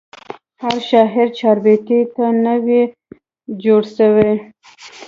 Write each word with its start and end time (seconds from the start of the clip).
هر 0.63 0.77
شاعر 0.89 1.27
چاربیتې 1.39 1.99
ته 2.15 2.25
نه 2.43 2.55
وي 2.63 2.81
جوړسوی. 3.63 4.31